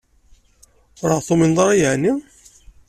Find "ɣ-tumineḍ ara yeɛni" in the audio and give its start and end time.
1.17-2.13